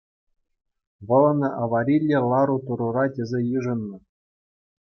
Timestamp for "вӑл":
1.07-1.23